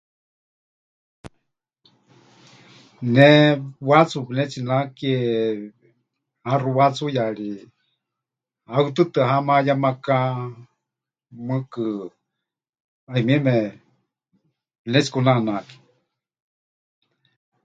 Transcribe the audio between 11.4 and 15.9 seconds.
mɨɨkɨ 'ayumieme pɨnetsikunanake.